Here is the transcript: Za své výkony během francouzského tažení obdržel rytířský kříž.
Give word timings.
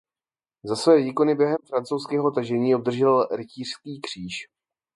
Za 0.65 0.75
své 0.75 0.97
výkony 1.03 1.35
během 1.35 1.57
francouzského 1.67 2.31
tažení 2.31 2.75
obdržel 2.75 3.27
rytířský 3.31 3.99
kříž. 4.01 4.33